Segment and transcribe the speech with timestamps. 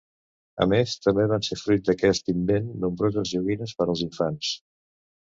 [0.63, 4.51] A més, també van ser fruit d’aquest invent nombroses joguines per als infants.